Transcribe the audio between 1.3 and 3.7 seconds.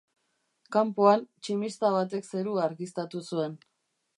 tximista batek zerua argiztatu zuen.